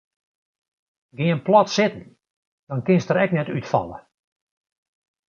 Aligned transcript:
Gean 1.19 1.41
plat 1.49 1.69
sitten 1.73 2.07
dan 2.69 2.85
kinst 2.87 3.07
der 3.09 3.21
ek 3.23 3.31
net 3.33 3.53
útfalle. 3.57 3.97